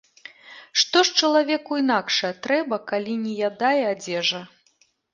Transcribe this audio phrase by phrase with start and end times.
[0.83, 4.47] Што ж чалавеку інакшае трэба, калі не яда й адзежа?